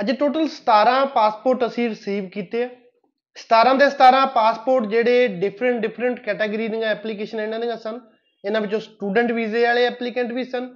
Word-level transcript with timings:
ਅੱਜ 0.00 0.10
total 0.18 0.46
17 0.48 1.04
passport 1.14 1.64
ਅਸੀਂ 1.66 1.88
receive 1.88 2.28
ਕੀਤੇ 2.32 2.62
ਆ। 2.64 2.68
17 3.36 3.72
ਦੇ 3.78 3.86
17 3.90 4.24
ਪਾਸਪੋਰਟ 4.34 4.86
ਜਿਹੜੇ 4.88 5.26
ਡਿਫਰੈਂਟ 5.40 5.80
ਡਿਫਰੈਂਟ 5.82 6.20
ਕੈਟਾਗਰੀ 6.24 6.68
ਦੀਆਂ 6.68 6.90
ਐਪਲੀਕੇਸ਼ਨ 6.90 7.40
ਇਹਨਾਂ 7.40 7.58
ਦੀਆਂ 7.60 7.76
ਸਨ। 7.76 7.98
ਇਹਨਾਂ 8.44 8.60
ਵਿੱਚੋਂ 8.60 8.80
ਸਟੂਡੈਂਟ 8.80 9.32
ਵੀਜ਼ੇ 9.32 9.62
ਵਾਲੇ 9.62 9.84
ਐਪਲੀਕੈਂਟ 9.86 10.32
ਵੀ 10.32 10.44
ਸਨ 10.44 10.68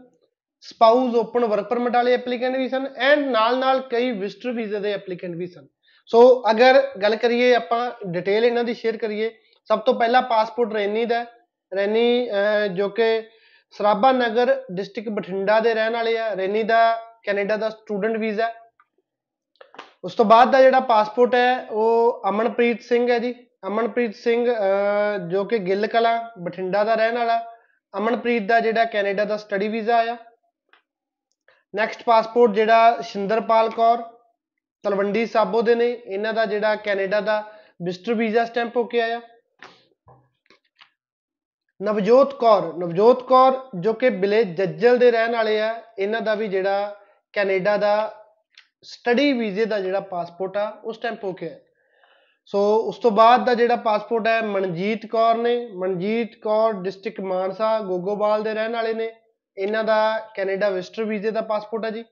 ਸਪਾਊਸ 0.64 1.14
ਓਪਨ 1.16 1.44
ਵਰਕ 1.44 1.68
ਪਰਮਿਟ 1.68 1.94
ਵਾਲੇ 1.96 2.14
ਐਪਲੀਕੈਂਟ 2.14 2.56
ਵੀ 2.56 2.68
ਸਨ 2.68 2.86
ਐਂਡ 3.10 3.26
ਨਾਲ 3.26 3.58
ਨਾਲ 3.58 3.80
ਕਈ 3.90 4.10
ਵਿਜ਼ਟਰ 4.18 4.52
ਵੀਜ਼ੇ 4.52 4.80
ਦੇ 4.80 4.92
ਐਪਲੀਕੈਂਟ 4.92 5.36
ਵੀ 5.36 5.46
ਸਨ। 5.46 5.66
ਸੋ 6.10 6.20
ਅਗਰ 6.50 6.80
ਗੱਲ 7.02 7.16
ਕਰੀਏ 7.16 7.54
ਆਪਾਂ 7.54 7.90
ਡਿਟੇਲ 8.12 8.44
ਇਹਨਾਂ 8.44 8.64
ਦੀ 8.64 8.74
ਸ਼ੇਅਰ 8.74 8.96
ਕਰੀਏ, 8.96 9.30
ਸਭ 9.70 9.80
ਤੋਂ 9.80 9.94
ਪਹਿਲਾ 9.94 10.20
ਪਾਸਪੋਰਟ 10.32 10.72
ਰੈਨੀ 10.72 11.04
ਦਾ 11.04 11.24
ਰੈਨੀ 11.72 12.28
ਜੋ 12.74 12.88
ਕਿ 12.88 13.06
ਸਰਾਭਾ 13.74 14.12
ਨਗਰ 14.12 14.54
ਡਿਸਟ੍ਰਿਕਟ 14.72 15.10
ਬਠਿੰਡਾ 15.10 15.60
ਦੇ 15.60 15.74
ਰਹਿਣ 15.74 15.92
ਵਾਲੇ 15.92 16.16
ਆ। 16.18 16.34
ਰੈਨੀ 16.36 16.62
ਦਾ, 16.62 16.80
ਕੈਨੇਡਾ 17.24 17.56
ਦਾ 17.56 17.68
ਸਟੂਡੈਂਟ 17.70 18.16
ਵੀਜ਼ਾ 18.18 18.52
ਉਸ 20.04 20.14
ਤੋਂ 20.14 20.24
ਬਾਅਦ 20.24 20.50
ਦਾ 20.50 20.60
ਜਿਹੜਾ 20.62 20.80
ਪਾਸਪੋਰਟ 20.80 21.34
ਹੈ, 21.34 21.66
ਉਹ 21.70 22.22
ਅਮਨਪ੍ਰੀਤ 22.28 22.80
ਸਿੰਘ 22.82 23.10
ਹੈ 23.10 23.18
ਜੀ। 23.18 23.34
ਅਮਨਪ੍ਰੀਤ 23.66 24.14
ਸਿੰਘ 24.14 24.46
ਜੋ 25.30 25.44
ਕਿ 25.44 25.58
ਗਿੱਲ 25.58 25.86
ਕਲਾ, 25.86 26.16
ਬਠਿੰਡਾ 26.38 26.84
ਦਾ 26.84 26.94
ਰਹਿਣ 26.94 27.18
ਵਾਲਾ। 27.18 27.38
ਅਮਨਪ੍ਰੀਤ 27.94 28.42
ਦਾ 28.42 28.58
ਜਿਹੜਾ 28.60 28.84
ਕੈਨੇਡਾ 28.84 29.24
ਦਾ 29.24 29.36
ਸਟੱਡੀ 29.36 29.68
ਵੀਜ਼ਾ 29.68 29.96
ਆਇਆ 29.96 30.16
ਨੈਕਸਟ 31.74 32.02
ਪਾਸਪੋਰਟ 32.04 32.54
ਜਿਹੜਾ 32.54 33.00
ਸ਼ਿੰਦਰਪਾਲ 33.00 33.70
ਕੌਰ, 33.70 34.02
ਤਲਵੰਡੀ 34.84 35.24
ਸਾਬੋ 35.26 35.60
ਦੇ 35.62 35.74
ਨੇ। 35.74 35.90
ਇਹਨਾਂ 35.90 36.32
ਦਾ 36.34 36.44
ਜਿਹੜਾ 36.46 36.74
ਕੈਨੇਡਾ 36.76 37.20
ਦਾ 37.20 37.42
ਵਿਜ਼ਟਰ 37.82 38.14
ਵੀਜ਼ਾ 38.14 38.44
ਸਟੈਂਪ 38.44 38.76
ਹੋ 38.76 38.84
ਕੇ 38.84 39.00
ਆਇਆ। 39.02 39.20
ਨਵਜੋਤ 41.80 42.34
ਕੌਰ 42.34 42.72
ਨਵਜੋਤ 42.78 43.22
ਕੌਰ 43.28 43.60
ਜੋ 43.80 43.92
ਕਿ 43.92 44.08
ਵਿਲੇਜ 44.10 44.56
ਜੱਜਲ 44.56 44.98
ਦੇ 44.98 45.10
ਰਹਿਣ 45.10 45.36
ਵਾਲੇ 45.36 45.60
ਆ, 45.60 45.74
ਇਹਨਾਂ 45.98 46.20
ਦਾ 46.20 46.34
ਵੀ 46.34 46.48
ਜਿਹੜਾ 46.48 46.96
ਕੈਨੇਡਾ 47.34 47.76
ਦਾ 47.76 47.94
ਸਟੱਡੀ 48.82 49.32
ਵੀਜ਼ੇ 49.32 49.64
ਦਾ 49.64 49.78
ਜਿਹੜਾ 49.80 50.00
ਪਾਸਪੋਰਟ 50.00 50.56
ਆ 50.56 50.68
ਉਹ 50.84 50.92
ਸਟੈਂਪ 50.92 51.24
ਹੋ। 51.24 51.32
ਕੇ 51.32 51.48
ਆਇਆ 51.48 51.58
ਸੋ 52.46 52.60
ਉਸ 52.88 52.98
ਤੋਂ 52.98 53.10
ਬਾਅਦ 53.10 53.44
ਦਾ 53.44 53.54
ਜਿਹੜਾ 53.54 53.76
ਪਾਸਪੋਰਟ 53.76 54.26
ਹੈ, 54.26 54.40
ਮਨਜੀਤ 54.42 55.06
ਕੌਰ 55.06 55.36
ਨੇ। 55.36 55.54
ਮਨਜੀਤ 55.74 56.34
ਕੌਰ 56.42 56.72
ਡਿਸਟ੍ਰਿਕਟ 56.72 57.20
ਮਾਨਸਾ, 57.20 57.78
ਗੋਗੋਵਾਲ 57.80 58.42
ਦੇ 58.42 58.54
ਰਹਿਣ 58.54 58.72
ਵਾਲੇ 58.72 58.94
ਨੇ। 58.94 59.10
ਇਹਨਾਂ 59.56 59.84
ਦਾ 59.84 60.18
ਕੈਨੇਡਾ 60.36 60.68
ਵਿਜ਼ਟਰ 60.68 61.04
ਵੀਜ਼ੇ 61.04 61.30
ਦਾ 61.30 61.40
ਪਾਸਪੋਰਟ 61.40 61.84
ਹੈ 61.84 61.90
ਜੀ। 61.90 62.04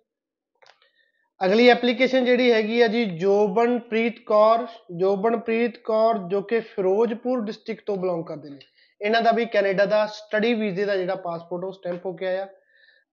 ਅਗਲੀ 1.45 1.69
ਐਪਲੀਕੇਸ਼ਨ 1.69 2.25
ਜਿਹੜੀ 2.25 2.53
ਹੈਗੀ 2.53 2.81
ਆ 2.83 2.87
ਜੀ, 2.87 3.05
ਜੋਬਨਪ੍ਰੀਤ 3.05 4.19
ਕੌਰ। 4.27 4.67
ਜੋਬਨਪ੍ਰੀਤ 4.97 5.79
ਕੌਰ 5.79 6.19
ਜੋ 6.19 6.43
ਕਿ 6.43 6.61
ਫਿਰੋਜ਼ਪੁਰ 6.61 7.45
ਡਿਸਟ੍ਰਿਕਟ 7.45 7.85
ਤੋਂ 7.87 7.97
ਬਿਲੋਂਗ 7.97 8.25
ਕਰਦੇ 8.25 8.51
ਨੇ। 8.51 8.59
ਇਹਨਾਂ 9.01 9.23
ਦਾ 9.23 9.33
ਵੀ 9.33 9.47
ਕੈਨੇਡਾ 9.47 9.85
ਦਾ 9.85 10.07
ਸਟੱਡੀ 10.07 10.55
ਵੀਜ਼ੇ 10.55 10.85
ਦਾ 10.85 10.97
ਜਿਹੜਾ 10.97 11.15
ਪਾਸਪੋਰਟ 11.15 11.65
ਉਹ 11.65 11.73
ਸਟੈਂਪ 11.73 12.07
ਹੋ 12.07 12.13
ਕੇ 12.13 12.27
ਆਇਆ। 12.27 12.47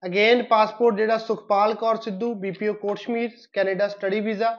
ਅਗੇਨ 0.03 0.43
ਪਾਸਪੋਰਟ 0.43 0.95
ਜਿਹੜਾ 0.95 1.17
Sukhpal 1.17 1.73
Kaur 1.73 1.95
Sidhu 1.95 2.33
BPO 2.35 2.73
Kotshamir 2.73 3.29
Canada 3.53 3.87
study 3.87 4.19
visa 4.21 4.55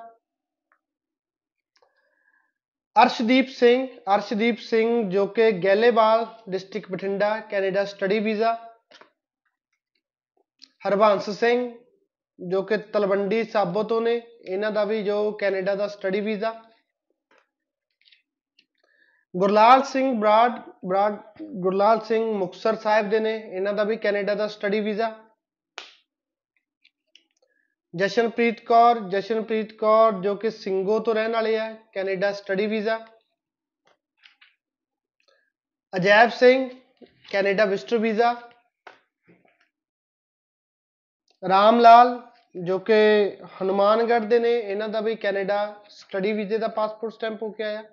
Arshdeep 2.97 3.49
Singh 3.49 3.87
Arshdeep 4.15 4.59
Singh 4.61 4.89
ਜੋ 5.11 5.27
ਕਿ 5.27 5.51
Gailewal 5.65 6.27
district 6.49 6.91
Bathinda 6.91 7.39
Canada 7.41 7.85
study 7.85 8.19
visa 8.21 8.57
Harbans 10.83 11.29
Singh 11.31 11.71
ਜੋ 12.39 12.63
ਕਿ 12.63 12.77
ਤਲਵੰਡੀ 12.93 13.43
ਸਾਬੋ 13.45 13.83
ਤੋਂ 13.83 14.01
ਨੇ 14.01 14.21
ਇਹਨਾਂ 14.45 14.71
ਦਾ 14.73 14.85
ਵੀ 14.85 15.03
ਜੋ 15.03 15.31
ਕੈਨੇਡਾ 15.33 15.75
ਦਾ 15.75 15.87
ਸਟੱਡੀ 15.87 16.21
ਵੀਜ਼ਾ 16.21 16.53
ਗੁਰਲਾਲ 19.35 19.83
ਸਿੰਘ 19.83 20.13
ਬਰਾੜ 20.15 20.51
ਬਰਾੜ 20.85 21.13
ਗੁਰਲਾਲ 21.43 22.01
ਸਿੰਘ 22.01 22.25
ਮੁਕਸਰ 22.33 22.77
ਸਾਹਿਬ 22.77 23.09
ਦੇ 23.11 23.21
ਨੇ 23.21 23.37
ਇਹਨਾਂ 23.37 23.73
ਦਾ 23.73 23.85
ਵੀ 23.85 23.97
ਕੈਨੇਡਾ 23.97 24.35
ਦਾ 24.35 24.47
ਸਟੱਡੀ 24.47 24.81
ਵੀਜ਼ਾ 24.81 25.15
ਜਸ਼ਨਪ੍ਰੀਤ 27.97 28.61
ਕੌਰ 28.61 28.99
ਜਸ਼ਨਪ੍ਰੀਤ 29.01 29.73
ਕੌਰ 29.73 30.13
ਜੋ 30.13 30.35
ਕਿ 30.37 30.51
ਸਿੰਗੋ 30.51 30.99
ਤੋਂ 30.99 31.15
ਰਹਿਣ 31.15 31.33
ਵਾਲੇ 31.33 31.57
ਆ, 31.59 31.73
Canada 31.93 32.33
study 32.33 32.67
visa. 32.67 32.99
Ajaib 35.97 36.31
Singh, 36.31 36.69
Canada 37.31 37.65
visitor 37.65 37.99
visa. 37.99 38.35
Ram 41.49 41.81
Lal 41.81 42.21
ਜੋ 42.65 42.79
ਕਿ 42.79 42.95
ਹਨੂਮਾਨਗੜ੍ਹ 43.63 44.25
ਦੇ 44.25 44.39
ਨੇ, 44.39 44.53
ਇਹਨਾਂ 44.53 44.89
ਦਾ 44.89 45.01
ਵੀ 45.01 45.15
ਕੈਨੇਡਾ 45.17 45.85
ਸਟੱਡੀ 45.89 46.33
ਵੀਜ਼ੇ 46.33 46.59
ਦਾ 46.59 46.69
ਪਾਸਪੋਰਟ 46.69 47.13
ਸਟੈਂਪ 47.13 47.43
ਹੋ 47.43 47.51
ਕੇ 47.51 47.65
ਆਇਆ। 47.65 47.85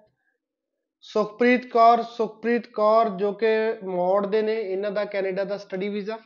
ਸੁਖਪ੍ਰੀਤ 1.02 1.66
ਕੌਰ 1.72 2.04
ਸੁਖਪ੍ਰੀਤ 2.04 2.68
ਕੌਰ 2.68 3.10
ਜੋ 3.10 3.34
ਕਿ 3.34 3.48
ਮੋੜ 3.84 4.26
ਦੇ 4.26 4.42
ਨੇ, 4.42 4.62
ਇਹਨਾਂ 4.62 4.92
ਦਾ 4.92 5.06
ਕੈਨੇਡਾ 5.06 5.44
ਦਾ 5.44 5.58
ਸਟੱਡੀ 5.58 5.90
ਵੀਜ਼ਾ। 5.90 6.18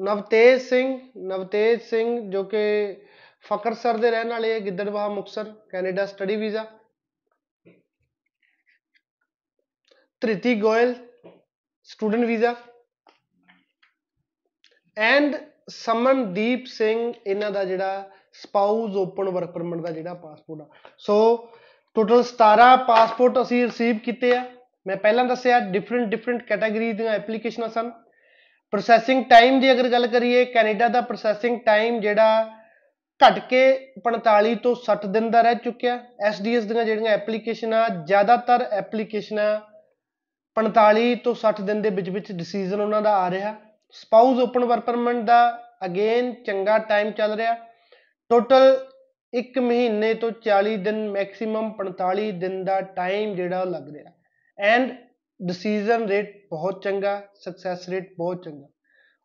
ਨਵਤੇਜ 0.00 0.62
ਸਿੰਘ 0.62 1.10
ਨਵਤੇਜ 1.16 1.82
ਸਿੰਘ 1.82 2.30
ਜੋ 2.30 2.44
ਕਿ 2.44 2.96
ਫਕਰਸਰ 3.40 3.96
ਦੇ 3.96 4.10
ਰਹਿਣ 4.10 4.28
ਵਾਲੇ 4.28 4.52
ਹੈ 4.52 4.60
Gidderbaha 4.60 5.10
Muktsar 5.10 5.54
Canada 5.70 6.06
study 6.06 6.36
visa 6.36 6.64
Triti 10.20 10.60
Goyal 10.60 10.94
student 11.82 12.24
visa 12.24 12.54
and 14.98 15.36
Samandeep 15.68 16.66
Singh, 16.66 17.12
ਇਹਨਾਂ 17.26 17.50
ਦਾ 17.50 17.64
ਜਿਹੜਾ 17.64 18.10
ਸਪਾਊਸ 18.32 18.96
ਓਪਨ 18.96 19.28
ਵਰਕ 19.28 19.50
ਪਰਮਿਟ 19.50 19.80
ਦਾ 19.80 19.90
ਜਿਹੜਾ 19.90 20.14
ਪਾਸਪੋਰਟ 20.14 20.60
ਆ। 20.60 20.68
ਸੋ 20.98 21.48
ਟੋਟਲ 21.94 22.22
17 22.22 22.76
ਪਾਸਪੋਰਟ 22.76 23.42
ਅਸੀਂ 23.42 23.64
ਰਿਸੀਵ 23.64 23.98
ਕੀਤੇ 23.98 24.36
ਆ। 24.36 24.50
ਮੈਂ 24.86 24.96
ਪਹਿਲਾਂ 24.96 25.24
ਦੱਸਿਆ 25.24 25.60
ਡਿਫਰੈਂਟ 25.60 26.08
ਡਿਫਰੈਂਟ 26.08 26.42
ਕੈਟਾਗਰੀ 26.42 26.92
ਦੀਆਂ 26.92 27.12
ਐਪਲੀਕੇਸ਼ਨਾਂ 27.12 27.68
ਸਨ। 27.68 28.03
ਪ੍ਰੋਸੈਸਿੰਗ 28.72 29.24
ਟਾਈਮ 29.24 29.60
ਦੀ 29.60 29.72
ਅਗਰ 29.72 29.88
ਗੱਲ 29.88 30.06
ਕਰੀਏ, 30.06 30.44
ਕੈਨੇਡਾ 30.44 30.88
ਦਾ 30.88 31.00
ਪ੍ਰੋਸੈਸਿੰਗ 31.00 31.60
ਟਾਈਮ 31.66 32.00
ਜਿਹੜਾ 32.00 32.50
ਘਟ 33.20 33.38
ਕੇ 33.38 33.92
45 34.04 34.54
ਤੋਂ 34.54 34.74
60 34.84 35.06
ਦਿਨ 35.06 35.30
ਦਾ 35.30 35.40
ਰਹਿ 35.40 35.54
ਚੁੱਕਿਆ। 35.54 35.98
ਐਸਡੀਐਸ 36.26 36.64
ਦੀਆਂ 36.64 36.84
ਜਿਹੜੀਆਂ 36.84 37.12
ਐਪਲੀਕੇਸ਼ਨਾਂ 37.12 37.88
ਜ਼ਿਆਦਾਤਰ 38.06 38.62
ਐਪਲੀਕੇਸ਼ਨਾਂ 38.72 39.60
45 40.56 41.14
ਤੋਂ 41.24 41.34
60 41.34 41.62
ਦਿਨ 41.62 41.82
ਦੇ 41.82 41.90
ਵਿੱਚ 41.90 42.10
ਵਿੱਚ 42.10 42.32
ਡਿਸੀਜਨ 42.32 42.80
ਉਹਨਾਂ 42.80 43.02
ਦਾ 43.02 43.14
ਆ 43.16 43.30
ਰਿਹਾ। 43.30 43.54
ਸਪਾਊਸ 43.90 44.38
ਓਪਨ 44.38 44.64
ਵਰਕ 44.64 44.84
ਪਰਮਿਟ 44.84 45.16
ਦਾ 45.16 45.38
ਅਗੇਨ 45.84 46.32
ਚੰਗਾ 46.44 46.78
ਟਾਈਮ 46.78 47.10
ਚੱਲ 47.10 47.34
ਰਿਹਾ। 47.34 47.54
ਟੋਟਲ 48.30 48.86
1 49.32 49.58
ਮਹੀਨੇ 49.58 50.14
ਤੋਂ 50.14 50.30
40 50.42 50.76
ਦਿਨ 50.76 51.08
ਮੈਕਸਿਮਮ 51.10 51.70
45 51.72 52.30
ਦਿਨ 52.32 52.64
ਦਾ 52.64 52.80
ਟਾਈਮ 52.80 53.34
ਜਿਹੜਾ 53.34 53.64
ਲੱਗ 53.64 53.88
ਰਿਹਾ। 53.94 54.12
ਐਂਡ 54.58 54.92
ਡਿਸੀਜਨ 55.42 56.04
ਰੇਟ 56.04 56.46
ਬਹੁਤ 56.50 56.82
ਚੰਗਾ 56.82 57.22
ਸਕਸੈਸ 57.34 57.88
ਰੇਟ 57.88 58.14
ਬਹੁਤ 58.18 58.44
ਚੰਗਾ। 58.44 58.68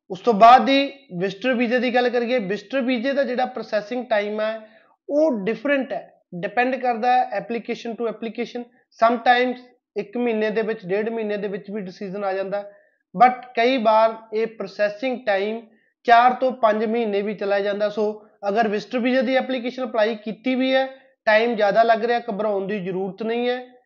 ਉਸ 0.10 0.20
ਤੋਂ 0.20 0.34
ਬਾਅਦ 0.34 0.66
ਦੀ 0.66 0.92
ਵਿਜ਼ਟਰ 1.18 1.54
ਵੀਜ਼ੇ 1.54 1.80
ਦੀ 1.80 1.96
ਗੱਲ 1.96 2.10
ਕਰੀਏ, 2.10 2.40
ਵਿਜ਼ਟਰ 2.40 2.82
ਵੀਜ਼ੇ 2.82 3.14
ਦਾ 3.14 3.24
ਜਿਹੜਾ 3.24 3.46
ਪ੍ਰੋਸੈਸਿੰਗ 3.46 4.06
ਟਾਈਮ 4.06 4.42
ਹੈ, 4.42 4.70
ਉਹ 5.10 5.46
ਡਿਫਰੈਂਟ 5.46 5.94
ਹੈ। 5.94 6.22
ਡਿਪੈਂਡ 6.36 6.76
ਕਰਦਾ 6.76 7.18
ਹੈ 7.18 7.30
application 7.30 7.96
to 7.96 8.08
application 8.08 8.64
sum 8.92 9.18
Times 9.18 9.60
1 10.00 10.18
ਮਹੀਨੇ 10.18 10.50
ਦੇ 10.50 10.62
ਵਿੱਚ, 10.62 10.86
ਡੇਢ 10.86 11.10
ਮਹੀਨੇ 11.10 11.38
ਦੇ 11.38 11.48
ਵਿੱਚ 11.48 11.72
ਵੀ 11.72 11.82
ਡਿਸੀਜਨ 11.82 12.24
ਆ 12.24 12.34
ਜਾਂਦਾ। 12.34 12.72
ਬਟ 13.18 13.46
ਕਈ 13.56 13.78
ਵਾਰ 13.78 14.16
ਇਹ 14.34 14.48
ਪ੍ਰੋਸੈਸਿੰਗ 14.48 15.20
ਟਾਈਮ 15.26 15.62
4 16.06 16.34
ਤੋਂ 16.34 16.52
5 16.52 16.86
ਮਹੀਨੇ 16.86 17.22
ਵੀ 17.22 17.34
ਚਲਾ 17.34 17.60
ਜਾਂਦਾ। 17.60 17.90
ਸੋ 17.90 18.28
ਅਗਰ 18.48 18.68
ਵਿਜ਼ਟਰ 18.68 19.00
ਵੀਜ਼ੇ 19.00 19.22
ਦੀ 19.22 19.36
ਐਪਲੀਕੇਸ਼ਨ 19.36 19.84
ਅਪਲਾਈ 19.84 20.16
ਕੀਤੀ 20.16 20.56
ਵੀ 20.56 20.74
ਹੈ 20.74 20.86
ਟਾਈਮ 21.26 21.56
ਜ਼ਿਆਦਾ 21.56 21.84
ਲੱਗ 21.84 22.06
ਰਿਹਾ, 22.06 22.20
ਘਬਰਾਉਣ 22.20 22.68
ਦੀ 22.68 22.80
ਜ਼ਰੂਰਤ 22.80 23.24
ਨਹੀਂ 23.24 23.50
ਹੈ। 23.50 23.79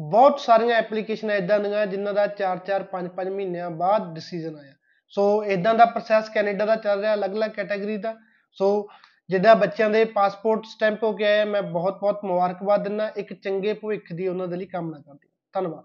ਬਹੁਤ 0.00 0.40
ਸਾਰੀਆਂ 0.40 0.76
ਐਪਲੀਕੇਸ਼ਨ 0.76 1.30
ਇਦਾਂ 1.30 1.60
ਦੀਆਂ 1.60 1.86
ਜਿਨ੍ਹਾਂ 1.86 2.14
ਦਾ 2.14 2.26
4-4 2.26 2.82
5-5 2.82 3.30
ਮਹੀਨਿਆਂ 3.30 3.70
ਬਾਅਦ 3.70 4.14
ਡਿਸੀਜਨ 4.14 4.56
ਆਇਆ। 4.56 4.72
ਸੋ 5.08 5.44
ਇਦਾਂ 5.44 5.74
ਦਾ 5.74 5.84
ਪ੍ਰੋਸੈਸ 5.84 6.28
ਕੈਨੇਡਾ 6.28 6.66
ਦਾ 6.66 6.76
ਚੱਲ 6.76 7.00
ਰਿਹਾ, 7.00 7.14
ਅਲੱਗ-ਅਲੱਗ 7.14 7.50
ਕੈਟਾਗਰੀ 7.50 7.96
ਦਾ। 7.96 8.16
ਸੋ 8.52 8.88
ਜਿੱਦਾਂ 9.28 9.56
ਬੱਚਿਆਂ 9.56 9.90
ਦੇ 9.90 10.04
ਪਾਸਪੋਰਟ 10.04 10.64
ਸਟੈਂਪ 10.64 11.02
ਹੋ 11.02 11.12
ਕੇ 11.12 11.24
ਆਏ 11.24 11.44
ਮੈਂ 11.44 11.62
ਬਹੁਤ-ਬਹੁਤ 11.62 12.24
ਮੁਬਾਰਕਬਾਦ 12.24 12.84
ਦਿੰਦਾ। 12.84 13.08
ਇੱਕ 13.08 13.32
ਚੰਗੇ 13.34 13.72
ਭਵਿੱਖ 13.72 14.12
ਦੀ 14.12 14.28
ਉਹਨਾਂ 14.28 14.48
ਦੇ 14.48 14.56
ਲਈ 14.56 14.66
ਕਾਮਨਾ 14.66 14.98
ਕਰਦੀ 14.98 15.28
ਧੰਨਵਾਦ। 15.52 15.84